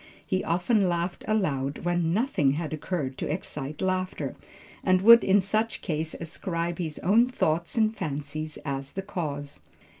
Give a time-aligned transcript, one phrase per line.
[0.25, 4.35] He often laughed aloud when nothing had occurred to excite laughter,
[4.83, 9.59] and would in such case ascribe his own thoughts and fancies as the cause.